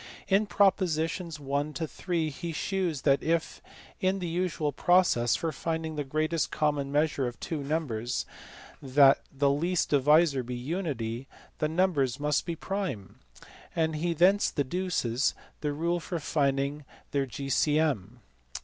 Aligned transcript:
In 0.27 0.47
propo 0.47 0.87
sitions 0.89 1.39
1 1.39 1.73
to 1.73 1.87
3 1.87 2.31
he 2.31 2.51
shews 2.51 3.03
that 3.03 3.21
if, 3.21 3.61
in 3.99 4.17
the 4.17 4.25
usual 4.25 4.71
process 4.71 5.35
for 5.35 5.51
finding 5.51 5.95
the 5.95 6.03
greatest 6.03 6.49
common, 6.49 6.91
measure 6.91 7.27
of 7.27 7.39
two 7.39 7.61
numbers, 7.63 8.25
the 8.81 9.13
last 9.39 9.89
divisor 9.89 10.41
be 10.41 10.55
unity, 10.55 11.27
the 11.59 11.69
numbers 11.69 12.19
must 12.19 12.47
be 12.47 12.55
prime; 12.55 13.19
and 13.75 13.97
he 13.97 14.15
thence 14.15 14.49
deduces 14.49 15.35
the 15.59 15.71
rule 15.71 15.99
for 15.99 16.17
finding 16.17 16.83
their 17.11 17.27
G.C.M. 17.27 18.21